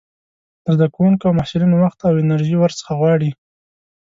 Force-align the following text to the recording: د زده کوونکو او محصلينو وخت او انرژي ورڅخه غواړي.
د 0.63 0.67
زده 0.77 0.87
کوونکو 0.95 1.23
او 1.27 1.35
محصلينو 1.39 1.75
وخت 1.83 1.99
او 2.09 2.13
انرژي 2.23 2.55
ورڅخه 2.59 2.93
غواړي. 2.99 3.29